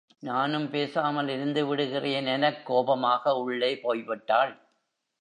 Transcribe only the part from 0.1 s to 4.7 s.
நானும் பேசாமல் இருந்துவிடுகிறேன் எனக் கோபமாக உள்ளே போய்விட்டாள்.